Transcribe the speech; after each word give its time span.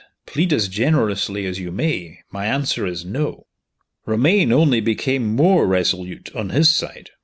"Plead 0.25 0.51
as 0.51 0.67
generously 0.67 1.45
as 1.45 1.59
you 1.59 1.71
may, 1.71 2.21
my 2.31 2.47
answer 2.47 2.87
is, 2.87 3.05
No." 3.05 3.45
Romayne 4.07 4.51
only 4.51 4.81
became 4.81 5.35
more 5.35 5.67
resolute 5.67 6.35
on 6.35 6.49
his 6.49 6.71
side. 6.75 7.11